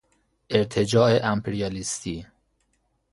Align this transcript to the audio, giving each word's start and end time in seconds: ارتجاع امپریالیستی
ارتجاع 0.49 1.19
امپریالیستی 1.23 2.25